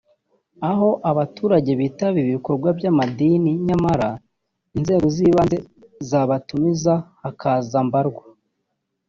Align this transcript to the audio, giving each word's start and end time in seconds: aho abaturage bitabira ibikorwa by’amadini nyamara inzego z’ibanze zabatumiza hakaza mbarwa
aho 0.69 0.89
abaturage 1.11 1.71
bitabira 1.81 2.25
ibikorwa 2.29 2.69
by’amadini 2.77 3.51
nyamara 3.67 4.09
inzego 4.77 5.05
z’ibanze 5.15 5.57
zabatumiza 6.09 6.93
hakaza 7.21 7.77
mbarwa 7.87 8.23